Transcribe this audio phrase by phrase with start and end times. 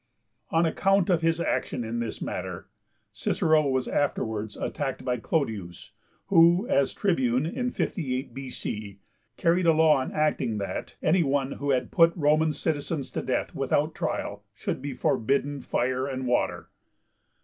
[0.57, 2.67] _On account of his action in this matter,
[3.13, 5.91] Cicero was afterwards attacked by Clodius,
[6.25, 8.97] who, as tribune in 58 B.C.,
[9.37, 13.93] carried a law enacting that 'any one who had put Roman citizens to death without
[13.93, 16.69] trial should be forbidden fire and water.'